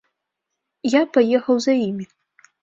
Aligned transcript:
Я 0.91 1.01
паехаў 1.17 1.61
за 1.67 1.73
імі. 1.87 2.05